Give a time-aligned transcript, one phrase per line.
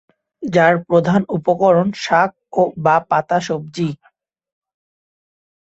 [0.43, 2.31] যার প্রধান উপকরণ শাক
[2.77, 3.89] বা পাতা সবজি।